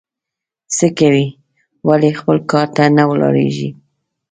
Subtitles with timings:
[0.75, 1.25] څه کوې؟
[1.87, 3.69] ولي خپل کار ته نه ولاړېږې؟